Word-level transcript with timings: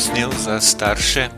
posnel 0.00 0.32
za 0.32 0.60
starše 0.60 1.28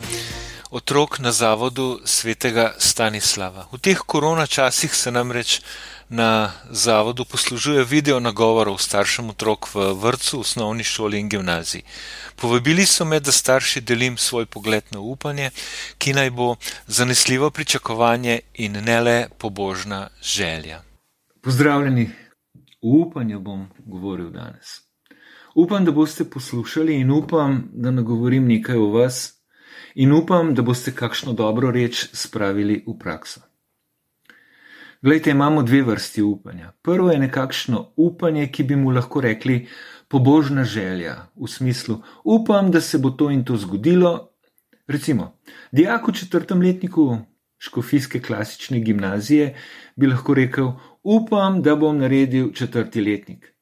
otrok 0.71 1.19
na 1.19 1.33
zavodu 1.33 1.99
svetega 2.05 2.75
Stanislava. 2.79 3.67
V 3.73 3.79
teh 3.83 3.99
korona 3.99 4.47
časih 4.47 4.95
se 4.95 5.11
namreč 5.11 5.61
na 6.09 6.53
zavodu 6.71 7.25
poslužuje 7.25 7.83
video 7.85 8.21
nagovorov 8.21 8.79
staršem 8.79 9.35
otrok 9.35 9.67
v 9.75 9.99
vrtu, 9.99 10.47
osnovni 10.47 10.87
šoli 10.87 11.19
in 11.19 11.29
gimnaziji. 11.29 11.83
Povabili 12.39 12.87
so 12.87 13.05
me, 13.05 13.19
da 13.21 13.33
starši 13.33 13.81
delim 13.81 14.15
svoj 14.15 14.47
pogled 14.47 14.85
na 14.95 15.01
upanje, 15.01 15.51
ki 15.99 16.15
naj 16.15 16.31
bo 16.31 16.55
zanesljivo 16.87 17.51
pričakovanje 17.51 18.41
in 18.55 18.79
ne 18.79 19.01
le 19.01 19.29
pobožna 19.39 20.09
želja. 20.23 20.83
Pozdravljeni, 21.43 22.11
v 22.79 22.95
upanju 23.03 23.41
bom 23.41 23.67
govoril 23.87 24.31
danes. 24.31 24.92
Upam, 25.55 25.85
da 25.85 25.93
boste 25.93 26.25
poslušali 26.25 26.95
in 27.01 27.11
upam, 27.11 27.69
da 27.73 27.91
nagovorim 27.91 28.47
nekaj 28.49 28.77
o 28.77 28.87
vas 28.91 29.43
in 29.95 30.13
upam, 30.13 30.55
da 30.55 30.63
boste 30.63 30.95
kakšno 30.95 31.33
dobro 31.33 31.71
reč 31.71 32.09
spravili 32.13 32.85
v 32.87 32.99
prakso. 32.99 33.41
Glejte, 35.03 35.31
imamo 35.31 35.63
dve 35.63 35.83
vrsti 35.83 36.23
upanja. 36.23 36.73
Prvo 36.83 37.11
je 37.11 37.19
nekakšno 37.19 37.93
upanje, 37.97 38.47
ki 38.53 38.63
bi 38.65 38.77
mu 38.77 38.91
lahko 38.91 39.21
rekli 39.21 39.67
pobožna 40.09 40.65
želja, 40.65 41.17
v 41.37 41.49
smislu 41.49 41.99
upam, 42.25 42.71
da 42.71 42.81
se 42.81 42.99
bo 42.99 43.11
to 43.11 43.31
in 43.31 43.45
to 43.45 43.57
zgodilo. 43.57 44.31
Recimo, 44.87 45.39
dijak 45.73 46.09
v 46.09 46.13
četrtem 46.13 46.63
letniku 46.63 47.19
škofijske 47.59 48.21
klasične 48.21 48.81
gimnazije 48.81 49.55
bi 49.97 50.07
lahko 50.07 50.35
rekel: 50.35 50.73
Upam, 51.03 51.63
da 51.63 51.77
bom 51.77 51.99
naredil 51.99 52.53
četrti 52.53 53.01
letnik. 53.01 53.53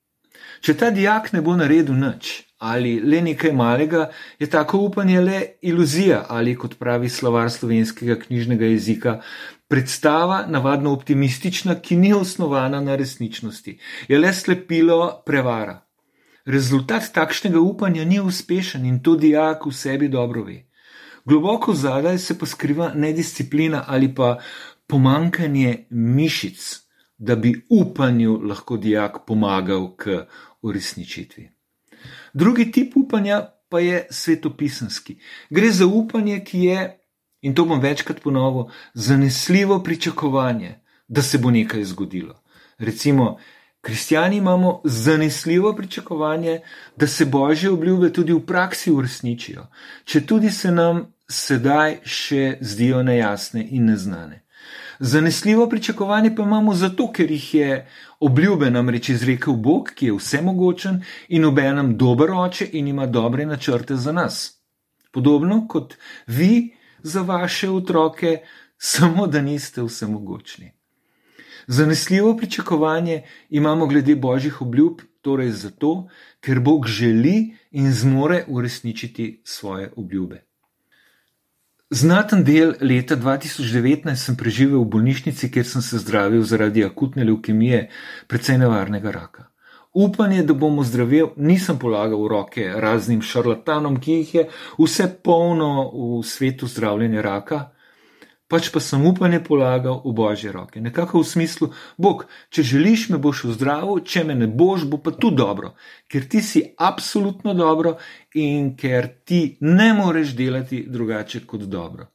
Če 0.60 0.76
ta 0.76 0.90
dijak 0.90 1.32
ne 1.32 1.42
bo 1.42 1.56
naredil 1.56 1.96
nič 1.96 2.50
ali 2.60 3.00
le 3.00 3.22
nekaj 3.24 3.52
malega, 3.56 4.10
je 4.38 4.46
tako 4.50 4.78
upanje 4.78 5.20
le 5.20 5.40
iluzija 5.62 6.26
ali, 6.28 6.54
kot 6.56 6.76
pravi 6.78 7.08
slovar 7.08 7.50
slovenskega 7.50 8.18
knjižnega 8.20 8.66
jezika, 8.66 9.20
predstava, 9.68 10.44
navadno 10.46 10.92
optimistična, 10.92 11.78
ki 11.80 11.96
ni 11.96 12.12
osnovana 12.12 12.80
na 12.80 12.96
resničnosti, 12.96 13.78
je 14.08 14.18
le 14.18 14.32
slepilo 14.34 15.22
prevara. 15.26 15.78
Rezultat 16.44 17.08
takšnega 17.14 17.60
upanja 17.60 18.04
ni 18.04 18.20
uspešen 18.20 18.84
in 18.84 19.00
to 19.02 19.16
dijak 19.16 19.66
v 19.66 19.72
sebi 19.72 20.08
dobro 20.08 20.44
ve. 20.44 20.66
Globoko 21.24 21.74
zadaj 21.74 22.18
se 22.18 22.38
pa 22.38 22.46
skriva 22.46 22.92
nedisciplina 22.94 23.84
ali 23.86 24.14
pa 24.14 24.36
pomankanje 24.86 25.86
mišic, 25.90 26.89
da 27.20 27.36
bi 27.36 27.66
upanju 27.68 28.40
lahko 28.48 28.76
dijak 28.76 29.26
pomagal 29.26 29.90
k 29.96 30.24
uresničitvi. 30.62 31.50
Drugi 32.32 32.72
tip 32.72 32.96
upanja 32.96 33.46
pa 33.68 33.80
je 33.80 34.06
svetopisanski. 34.10 35.18
Gre 35.50 35.70
za 35.70 35.86
upanje, 35.86 36.40
ki 36.44 36.60
je, 36.60 36.98
in 37.40 37.54
to 37.54 37.64
bom 37.64 37.80
večkrat 37.80 38.22
ponovil, 38.22 38.72
zanesljivo 38.94 39.82
pričakovanje, 39.82 40.80
da 41.08 41.22
se 41.22 41.38
bo 41.38 41.50
nekaj 41.50 41.84
zgodilo. 41.84 42.42
Recimo, 42.78 43.38
kristijani 43.80 44.36
imamo 44.36 44.80
zanesljivo 44.84 45.76
pričakovanje, 45.76 46.60
da 46.96 47.06
se 47.06 47.24
božje 47.24 47.70
obljube 47.70 48.12
tudi 48.12 48.32
v 48.32 48.46
praksi 48.46 48.90
uresničijo, 48.90 49.66
če 50.04 50.26
tudi 50.26 50.50
se 50.50 50.70
nam 50.70 51.12
sedaj 51.28 52.00
še 52.04 52.58
zdijo 52.60 53.02
nejasne 53.02 53.66
in 53.70 53.84
neznane. 53.86 54.42
Zanesljivo 54.98 55.68
pričakovanje 55.68 56.34
pa 56.36 56.42
imamo 56.42 56.74
zato, 56.74 57.12
ker 57.12 57.30
jih 57.30 57.54
je 57.54 57.88
obljube 58.20 58.70
namreč 58.70 59.08
izrekel 59.08 59.54
Bog, 59.56 59.92
ki 59.94 60.06
je 60.06 60.16
vsemogočen 60.16 61.02
in 61.28 61.44
obenem 61.44 61.96
dober 61.96 62.30
oče 62.30 62.68
in 62.72 62.88
ima 62.88 63.06
dobre 63.06 63.46
načrte 63.46 63.96
za 63.96 64.12
nas. 64.12 64.60
Podobno 65.12 65.66
kot 65.68 65.94
vi 66.26 66.76
za 67.02 67.22
vaše 67.22 67.70
otroke, 67.70 68.38
samo 68.78 69.26
da 69.26 69.42
niste 69.42 69.82
vsemogočni. 69.82 70.72
Zanesljivo 71.66 72.36
pričakovanje 72.36 73.22
imamo 73.48 73.86
glede 73.86 74.16
božjih 74.16 74.62
obljub, 74.62 75.00
torej 75.20 75.50
zato, 75.50 76.08
ker 76.40 76.60
Bog 76.60 76.86
želi 76.86 77.56
in 77.70 77.92
zmore 77.92 78.44
uresničiti 78.48 79.42
svoje 79.44 79.92
obljube. 79.96 80.49
Znaten 81.92 82.44
del 82.44 82.76
leta 82.80 83.16
2019 83.16 84.14
sem 84.14 84.36
preživel 84.38 84.78
v 84.78 84.90
bolnišnici, 84.92 85.48
kjer 85.50 85.64
sem 85.66 85.82
se 85.82 85.98
zdravil 85.98 86.44
zaradi 86.46 86.84
akutne 86.86 87.24
leukemije, 87.26 87.88
precej 88.30 88.60
nevarnega 88.62 89.10
raka. 89.10 89.48
Upanje, 89.90 90.44
da 90.46 90.54
bom 90.54 90.78
ozdravil, 90.78 91.32
nisem 91.34 91.80
polagal 91.82 92.22
v 92.22 92.28
roke 92.30 92.68
raznim 92.70 93.24
šarlatanom, 93.26 93.98
ki 93.98 94.20
jih 94.20 94.34
je 94.34 94.44
vse 94.78 95.08
polno 95.18 95.90
v 95.90 96.22
svetu 96.22 96.70
zdravljenja 96.70 97.26
raka 97.26 97.58
pač 98.50 98.68
pa 98.74 98.82
sem 98.82 99.06
upanje 99.06 99.38
polagal 99.46 100.02
v 100.04 100.12
božje 100.16 100.50
roke. 100.52 100.82
Nekako 100.82 101.22
v 101.22 101.28
smislu, 101.30 101.70
Bog, 101.96 102.26
če 102.50 102.66
želiš, 102.66 103.08
me 103.14 103.18
boš 103.22 103.44
zdravil, 103.54 104.02
če 104.02 104.24
me 104.26 104.34
ne 104.34 104.50
boš, 104.50 104.88
bo 104.90 104.98
pa 104.98 105.14
tu 105.14 105.30
dobro, 105.30 105.76
ker 106.10 106.26
ti 106.26 106.42
si 106.42 106.64
absolutno 106.76 107.54
dobro 107.54 107.96
in 108.34 108.74
ker 108.76 109.08
ti 109.24 109.56
ne 109.62 109.92
moreš 109.94 110.34
delati 110.34 110.82
drugače 110.90 111.46
kot 111.46 111.68
dobro. 111.70 112.10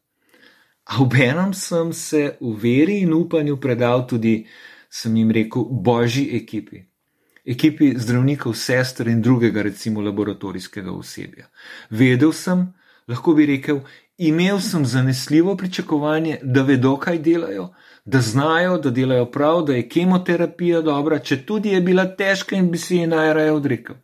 A 0.86 1.02
obenem 1.02 1.54
sem 1.58 1.94
se 1.94 2.36
v 2.42 2.52
veri 2.62 3.00
in 3.02 3.14
upanju 3.16 3.58
predal 3.58 4.06
tudi, 4.06 4.44
sem 4.90 5.16
jim 5.18 5.32
rekel, 5.32 5.66
božji 5.66 6.28
ekipi. 6.38 6.84
Ekipi 7.46 7.94
zdravnikov, 7.98 8.54
sester 8.58 9.08
in 9.08 9.22
drugega, 9.22 9.64
recimo, 9.66 10.02
laboratorijskega 10.02 10.92
osebja. 10.92 11.50
Vedel 11.90 12.34
sem, 12.34 12.68
lahko 13.10 13.34
bi 13.38 13.46
rekel, 13.50 13.82
imel 14.18 14.60
sem 14.60 14.86
zanesljivo 14.86 15.58
pričakovanje, 15.58 16.40
da 16.44 16.62
vedo, 16.62 16.98
kaj 16.98 17.20
delajo, 17.20 17.74
da 18.06 18.22
znajo, 18.22 18.78
da 18.78 18.90
delajo 18.90 19.26
prav, 19.32 19.62
da 19.66 19.76
je 19.76 19.90
kemoterapija 19.90 20.82
dobra, 20.82 21.20
če 21.20 21.46
tudi 21.46 21.70
je 21.70 21.82
bila 21.82 22.06
težka 22.16 22.56
in 22.56 22.72
bi 22.72 22.78
si 22.78 22.98
je 22.98 23.08
najraje 23.08 23.52
odrekel. 23.52 23.96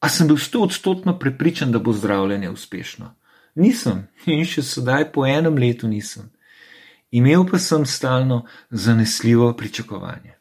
A 0.00 0.08
sem 0.08 0.26
bil 0.26 0.36
sto 0.36 0.62
odstotno 0.62 1.18
prepričan, 1.18 1.72
da 1.72 1.78
bo 1.78 1.92
zdravljenje 1.92 2.50
uspešno? 2.50 3.14
Nisem 3.54 4.06
in 4.26 4.44
še 4.46 4.62
sedaj 4.62 5.10
po 5.12 5.26
enem 5.26 5.58
letu 5.58 5.88
nisem. 5.88 6.30
Imel 7.10 7.44
pa 7.50 7.58
sem 7.58 7.86
stalno 7.86 8.44
zanesljivo 8.70 9.52
pričakovanje. 9.56 10.38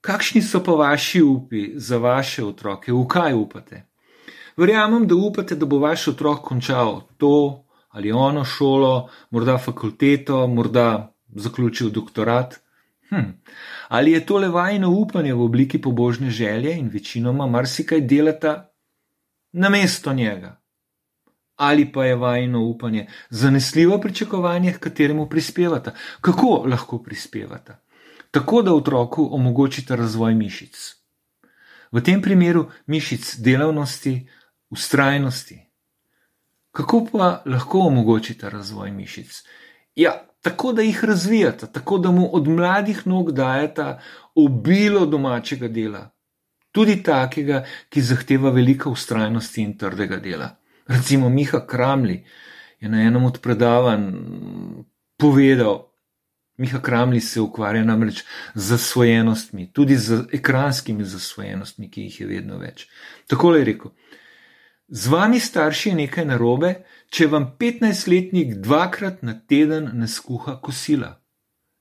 Kakšni 0.00 0.42
so 0.42 0.62
pa 0.64 0.72
vaši 0.72 1.22
upi 1.22 1.72
za 1.74 1.98
vaše 1.98 2.44
otroke, 2.44 2.92
v 2.92 3.06
kaj 3.08 3.34
upate? 3.34 3.87
Verjamem, 4.58 5.06
da 5.06 5.14
upate, 5.14 5.54
da 5.54 5.66
bo 5.66 5.78
vaš 5.78 6.08
otrok 6.08 6.40
končal 6.48 7.02
to 7.16 7.64
ali 7.88 8.12
ono 8.12 8.44
šolo, 8.44 9.08
morda 9.30 9.58
fakulteto, 9.58 10.46
morda 10.46 11.14
zaključil 11.28 11.90
doktorat. 11.90 12.54
Hm. 13.08 13.30
Ali 13.88 14.12
je 14.12 14.26
to 14.26 14.38
le 14.38 14.48
vajno 14.48 14.90
upanje 14.90 15.34
v 15.34 15.42
obliki 15.42 15.80
pobožne 15.82 16.30
želje 16.30 16.74
in 16.78 16.88
večinoma 16.88 17.46
marsikaj 17.46 18.00
delata 18.00 18.70
na 19.52 19.68
mesto 19.68 20.12
njega? 20.12 20.60
Ali 21.56 21.92
pa 21.92 22.04
je 22.04 22.16
vajno 22.16 22.64
upanje 22.64 23.06
zanesljivo 23.30 24.00
pričakovanje, 24.00 24.72
k 24.72 24.78
kateremu 24.78 25.28
prispevata? 25.28 25.94
Kako 26.20 26.64
lahko 26.66 27.02
prispevata? 27.02 27.80
Tako, 28.30 28.62
da 28.62 28.74
otroku 28.74 29.28
omogočite 29.32 29.96
razvoj 29.96 30.34
mišic. 30.34 30.76
V 31.92 32.00
tem 32.04 32.22
primeru 32.22 32.66
mišic 32.86 33.36
delavnosti, 33.38 34.28
ustrajnosti. 34.70 35.58
Kako 36.70 37.06
pa 37.12 37.42
lahko 37.46 37.78
omogočite 37.78 38.50
razvoj 38.50 38.90
mišic? 38.90 39.42
Ja, 39.94 40.12
tako 40.42 40.72
da 40.72 40.82
jih 40.82 41.04
razvijate, 41.04 41.66
tako 41.72 41.98
da 41.98 42.10
mu 42.10 42.28
od 42.32 42.48
mladih 42.48 43.06
nog 43.06 43.32
dajete 43.32 43.98
obilo 44.34 45.06
domačega 45.06 45.68
dela, 45.68 46.10
tudi 46.72 47.02
takega, 47.02 47.64
ki 47.88 48.02
zahteva 48.02 48.50
veliko 48.50 48.90
ustrajnosti 48.90 49.62
in 49.62 49.78
trdega 49.78 50.16
dela. 50.16 50.50
Recimo 50.86 51.28
Miha 51.28 51.66
Kramli 51.66 52.24
je 52.80 52.88
na 52.88 53.02
enem 53.02 53.24
od 53.24 53.40
predavanj 53.40 54.12
povedal, 55.16 55.88
Miha 56.58 56.80
Kramli 56.82 57.20
se 57.20 57.40
ukvarja 57.40 57.84
namreč 57.84 58.24
z 58.54 58.62
zasvojenostmi, 58.62 59.72
tudi 59.72 59.96
z 59.96 60.24
ekranskimi 60.32 61.04
zasvojenostmi, 61.04 61.90
ki 61.90 62.02
jih 62.02 62.20
je 62.20 62.26
vedno 62.26 62.58
več. 62.58 62.88
Tako 63.26 63.54
je 63.54 63.64
rekel. 63.64 63.90
Z 64.88 65.06
vami 65.06 65.40
starši 65.40 65.88
je 65.88 65.94
nekaj 65.94 66.24
narobe, 66.24 66.72
če 67.12 67.26
vam 67.28 67.50
15-letnik 67.60 68.54
dvakrat 68.64 69.22
na 69.22 69.34
teden 69.36 69.90
ne 69.94 70.08
skuha 70.08 70.56
kosila. 70.64 71.12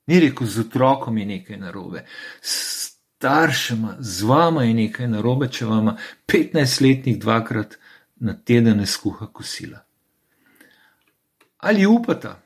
Ni 0.07 0.19
rekel, 0.19 0.48
z 0.48 0.65
otrokom 0.68 1.18
je 1.18 1.25
nekaj 1.25 1.59
narobe. 1.59 2.04
Staršema, 2.42 3.95
z 4.00 4.27
vama 4.27 4.63
je 4.63 4.74
nekaj 4.74 5.07
narobe, 5.12 5.48
če 5.51 5.68
vam 5.68 5.94
15-letnik 6.27 7.19
dvakrat 7.24 7.77
na 8.24 8.36
teden 8.36 8.77
ne 8.77 8.86
skuha 8.86 9.27
kosila. 9.31 9.83
Ali 11.57 11.86
upata, 11.86 12.38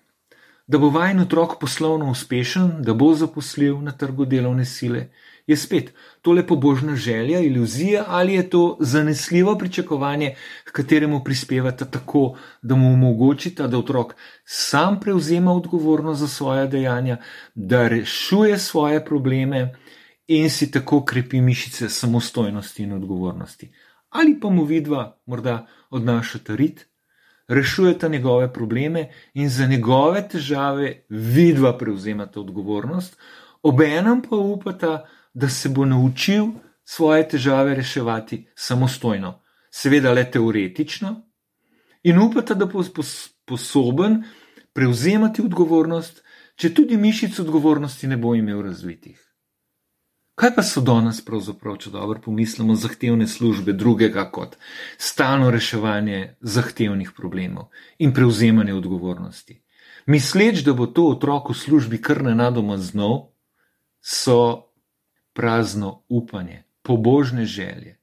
da 0.67 0.77
bo 0.77 0.89
vajen 0.89 1.19
otrok 1.19 1.59
poslovno 1.59 2.11
uspešen, 2.11 2.71
da 2.79 2.93
bo 2.93 3.13
zaposljiv 3.13 3.81
na 3.81 3.91
trgu 3.91 4.25
delovne 4.25 4.65
sile 4.65 5.09
Je 5.47 5.57
spet 5.57 5.93
to 6.21 6.31
lepo 6.31 6.55
božna 6.55 6.95
želja, 6.95 7.39
iluzija 7.39 8.03
ali 8.07 8.33
je 8.33 8.49
to 8.49 8.77
zanesljivo 8.79 9.57
pričakovanje, 9.57 10.35
k 10.63 10.71
kateremu 10.71 11.23
prispevate 11.23 11.85
tako, 11.91 12.37
da 12.61 12.75
mu 12.75 12.93
omogočite, 12.93 13.67
da 13.67 13.77
otrok 13.77 14.15
sam 14.45 14.99
prevzema 14.99 15.53
odgovornost 15.53 16.19
za 16.19 16.27
svoje 16.27 16.67
dejanja, 16.67 17.17
da 17.55 17.87
rešuje 17.87 18.57
svoje 18.57 19.05
probleme 19.05 19.75
in 20.27 20.49
si 20.49 20.71
tako 20.71 21.05
krepi 21.05 21.41
mišice 21.41 21.89
samostojnosti 21.89 22.83
in 22.83 22.93
odgovornosti. 22.93 23.71
Ali 24.09 24.39
pa 24.39 24.49
mu 24.49 24.63
vidva 24.63 25.17
morda 25.25 25.67
odnašata 25.89 26.55
rit, 26.55 26.87
rešujeta 27.51 28.07
njegove 28.07 28.53
probleme 28.53 29.09
in 29.33 29.50
za 29.50 29.65
njegove 29.68 30.27
težave 30.30 31.06
vidva 31.09 31.77
prevzemata 31.77 32.39
odgovornost, 32.39 33.18
obenem 33.62 34.21
pa 34.30 34.36
upata, 34.36 35.06
da 35.33 35.50
se 35.50 35.69
bo 35.69 35.86
naučil 35.86 36.45
svoje 36.83 37.27
težave 37.30 37.75
reševati 37.75 38.48
samostojno, 38.56 39.42
seveda 39.71 40.12
le 40.12 40.31
teoretično, 40.31 41.15
in 42.03 42.19
upata, 42.19 42.53
da 42.53 42.65
bo 42.65 42.83
sposoben 42.83 44.24
prevzemati 44.74 45.42
odgovornost, 45.42 46.24
če 46.56 46.74
tudi 46.74 46.97
mišic 46.97 47.39
odgovornosti 47.39 48.07
ne 48.07 48.18
bo 48.18 48.36
imel 48.36 48.62
razvitih. 48.62 49.31
Kaj 50.36 50.56
pa 50.56 50.63
so 50.63 50.81
danes 50.81 51.19
pravzaprav, 51.25 51.75
če 51.78 51.92
dobro 51.92 52.22
pomislimo, 52.24 52.75
zahtevne 52.75 53.28
službe 53.28 53.74
drugega 53.74 54.24
kot 54.31 54.56
stalno 54.98 55.51
reševanje 55.51 56.38
zahtevnih 56.42 57.12
problemov 57.18 57.69
in 58.00 58.13
prevzemanje 58.13 58.74
odgovornosti? 58.74 59.60
Misleč, 60.06 60.63
da 60.66 60.74
bo 60.74 60.88
to 60.88 61.06
otrok 61.12 61.51
v 61.51 61.57
službi 61.57 62.01
kar 62.01 62.24
nenadoma 62.25 62.78
znov, 62.78 63.36
so 64.01 64.72
prazno 65.38 66.01
upanje, 66.10 66.63
pobožne 66.81 67.45
želje. 67.45 68.00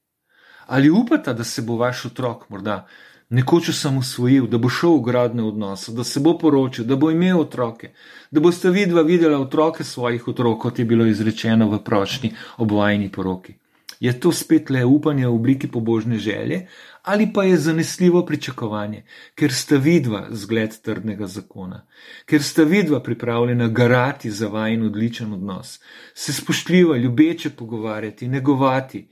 Ali 0.69 0.89
upate, 0.89 1.33
da 1.33 1.43
se 1.43 1.61
bo 1.61 1.75
vaš 1.75 2.05
otrok 2.05 2.49
morda 2.49 2.85
nekoč 3.29 3.69
osamosvojil, 3.69 4.47
da 4.47 4.57
bo 4.57 4.69
šel 4.69 4.97
v 4.97 5.05
gradne 5.05 5.43
odnose, 5.43 5.93
da 5.93 6.03
se 6.03 6.19
bo 6.19 6.37
poročil, 6.37 6.85
da 6.85 6.95
bo 6.95 7.11
imel 7.11 7.39
otroke, 7.39 7.91
da 8.31 8.41
boste 8.41 8.69
vidva 8.73 9.01
videla 9.01 9.39
otroke 9.39 9.83
svojih 9.83 10.27
otrok, 10.27 10.61
kot 10.61 10.79
je 10.79 10.85
bilo 10.85 11.05
izrečeno 11.05 11.69
v 11.69 11.83
prošnji 11.83 12.33
obvajni 12.57 13.11
poroki. 13.11 13.55
Je 13.99 14.13
to 14.19 14.31
spet 14.31 14.69
le 14.69 14.85
upanje 14.85 15.27
v 15.27 15.33
obliki 15.33 15.67
pobožne 15.67 16.17
želje, 16.17 16.67
ali 17.03 17.33
pa 17.33 17.43
je 17.43 17.57
zanesljivo 17.57 18.25
pričakovanje, 18.25 19.03
ker 19.35 19.53
sta 19.53 19.75
vidva 19.75 20.27
zgled 20.31 20.77
trdnega 20.81 21.27
zakona, 21.27 21.81
ker 22.25 22.43
sta 22.43 22.63
vidva 22.63 23.01
pripravljena 23.03 23.67
garati 23.67 24.31
za 24.31 24.47
vajen 24.47 24.85
odličen 24.87 25.33
odnos, 25.33 25.79
se 26.13 26.33
spoštljivo, 26.33 26.95
ljubeče 26.95 27.49
pogovarjati, 27.49 28.27
negovati, 28.27 29.07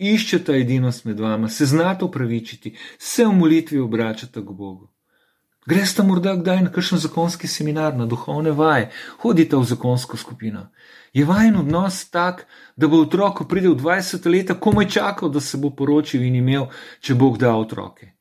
iščeta 0.00 0.56
edinost 0.56 1.04
med 1.04 1.20
vama, 1.20 1.48
se 1.48 1.66
znata 1.66 2.04
upravičiti, 2.04 2.76
se 2.98 3.26
v 3.26 3.36
molitvi 3.36 3.78
obračata 3.78 4.40
k 4.40 4.56
Bogu. 4.56 4.88
Greste 5.66 6.02
morda 6.02 6.32
kdaj 6.36 6.62
na 6.62 6.70
kakšen 6.72 6.98
zakonski 6.98 7.48
seminar, 7.48 7.92
na 7.96 8.06
duhovne 8.06 8.50
vaje, 8.56 8.88
hodite 9.20 9.56
v 9.56 9.64
zakonsko 9.64 10.16
skupino. 10.16 10.70
Je 11.12 11.24
vajen 11.24 11.56
odnos 11.56 12.10
tak, 12.10 12.46
da 12.76 12.88
bo 12.88 13.02
otrok, 13.04 13.36
ko 13.38 13.44
pride 13.44 13.68
v 13.68 13.76
20 13.76 14.26
let, 14.32 14.54
komaj 14.60 14.88
čakal, 14.88 15.28
da 15.28 15.40
se 15.40 15.60
bo 15.60 15.70
poročil 15.70 16.24
in 16.24 16.40
imel, 16.40 16.70
če 17.00 17.14
Bog 17.14 17.38
da 17.38 17.52
otroke. 17.54 18.14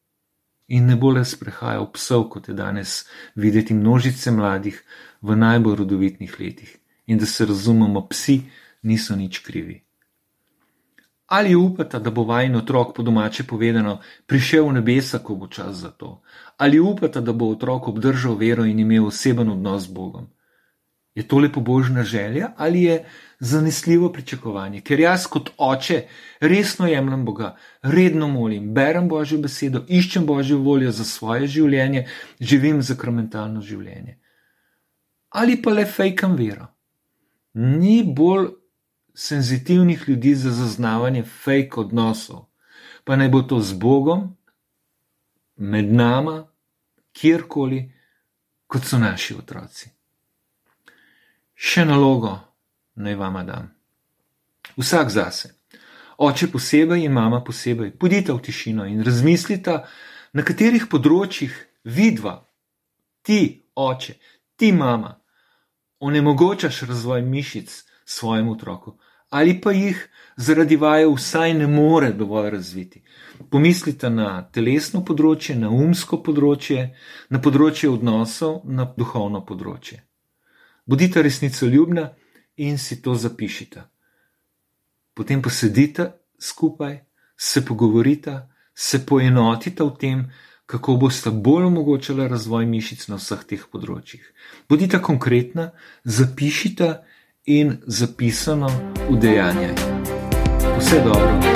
In 0.67 0.85
ne 0.85 0.95
bo 0.99 1.13
le 1.15 1.23
sprehajal 1.25 1.87
psov, 1.95 2.27
kot 2.29 2.49
je 2.49 2.53
danes 2.53 3.05
videti 3.35 3.73
množice 3.73 4.31
mladih 4.31 4.83
v 5.21 5.35
najbolj 5.35 5.75
rodovitnih 5.75 6.39
letih. 6.39 6.75
In 7.07 7.17
da 7.17 7.25
se 7.25 7.45
razumemo, 7.45 8.07
psi 8.09 8.41
niso 8.83 9.15
nič 9.15 9.39
krivi. 9.39 9.88
Ali 11.29 11.55
upate, 11.55 11.99
da 11.99 12.09
bo 12.11 12.23
vajen 12.23 12.55
otrok, 12.55 12.95
po 12.95 13.03
domače 13.03 13.43
povedano, 13.43 13.99
prišel 14.25 14.65
v 14.67 14.73
nebesa, 14.79 15.19
ko 15.21 15.35
bo 15.35 15.47
čas 15.47 15.75
za 15.85 15.91
to? 15.91 16.21
Ali 16.57 16.79
upate, 16.79 17.21
da 17.21 17.33
bo 17.33 17.51
otrok 17.53 17.87
obdržal 17.87 18.33
vero 18.35 18.65
in 18.65 18.79
imel 18.79 19.05
oseben 19.07 19.49
odnos 19.49 19.83
z 19.83 19.93
Bogom? 19.93 20.27
Je 21.15 21.27
to 21.27 21.39
lepo 21.39 21.61
božna 21.61 22.03
želja 22.03 22.51
ali 22.57 22.83
je 22.83 23.05
zanesljivo 23.39 24.11
pričakovanje? 24.13 24.81
Ker 24.81 24.99
jaz 24.99 25.27
kot 25.27 25.49
oče 25.57 26.03
resno 26.39 26.87
jemljem 26.87 27.25
Boga, 27.25 27.55
redno 27.81 28.27
molim, 28.27 28.73
berem 28.73 29.09
Božjo 29.09 29.39
besedo, 29.39 29.83
iščem 29.87 30.25
Božjo 30.25 30.57
voljo 30.57 30.91
za 30.91 31.03
svoje 31.03 31.47
življenje, 31.47 32.07
živim 32.39 32.81
zakramentalno 32.81 33.61
življenje. 33.61 34.19
Ali 35.29 35.61
pa 35.61 35.73
le 35.73 35.85
fejkam 35.85 36.35
vero. 36.35 36.67
Ni 37.53 38.03
bolj 38.03 38.47
senzitivnih 39.13 40.03
ljudi 40.07 40.35
za 40.35 40.51
zaznavanje 40.51 41.23
fake 41.23 41.75
odnosov, 41.75 42.45
pa 43.03 43.15
naj 43.15 43.29
bo 43.29 43.41
to 43.41 43.59
z 43.59 43.73
Bogom, 43.73 44.35
med 45.55 45.93
nama, 45.93 46.47
kjerkoli, 47.11 47.91
kot 48.67 48.85
so 48.85 48.97
naši 48.97 49.35
otroci. 49.35 49.89
Še 51.55 51.85
nalogo 51.85 52.37
naj 52.95 53.15
vama 53.15 53.43
dam. 53.43 53.71
Vsak 54.77 55.09
zase, 55.09 55.53
oče 56.17 56.47
posebej 56.51 57.03
in 57.05 57.11
mama 57.11 57.41
posebej, 57.43 57.91
pojdite 57.99 58.33
v 58.33 58.43
tišino 58.45 58.85
in 58.87 59.03
razmislite, 59.03 59.79
na 60.33 60.45
katerih 60.45 60.85
področjih 60.91 61.55
vidva, 61.83 62.37
ti, 63.25 63.65
oče, 63.75 64.15
ti, 64.55 64.71
mama, 64.71 65.15
onemogočaš 65.99 66.83
razvoj 66.87 67.25
mišic 67.25 67.73
svojemu 68.09 68.57
otroku 68.57 68.97
ali 69.29 69.61
pa 69.61 69.71
jih 69.71 70.09
zaradi 70.37 70.75
vaje 70.75 71.07
vsaj 71.07 71.53
ne 71.53 71.67
more 71.67 72.13
dovolj 72.13 72.49
razviti. 72.49 73.03
Pomislite 73.49 74.09
na 74.09 74.49
telesno 74.51 75.03
področje, 75.05 75.55
na 75.55 75.69
umsko 75.69 76.19
področje, 76.23 76.89
na 77.29 77.41
področje 77.41 77.89
odnosov, 77.89 78.61
na 78.65 78.87
duhovno 78.97 79.43
področje. 79.45 80.01
Bodite 80.85 81.21
resnico 81.21 81.69
ljubna 81.69 82.09
in 82.57 82.77
si 82.77 83.01
to 83.01 83.15
zapišite. 83.15 83.85
Potem 85.13 85.41
posedite 85.41 86.11
skupaj, 86.39 87.03
se 87.37 87.61
pogovorite, 87.65 88.49
se 88.73 89.05
poenotite 89.05 89.83
v 89.83 89.95
tem, 89.99 90.25
kako 90.65 90.97
boste 91.01 91.31
bolj 91.31 91.69
omogočali 91.69 92.27
razvoj 92.29 92.65
mišic 92.65 93.07
na 93.09 93.17
vseh 93.17 93.45
teh 93.45 93.63
področjih. 93.71 94.25
Bodite 94.69 94.99
konkretna, 95.01 95.71
zapišite 96.03 96.89
in 97.49 97.77
zapisano 97.87 98.69
v 99.09 99.17
dejanjih. 99.17 99.73
Vse 100.77 101.01
dobro. 101.01 101.48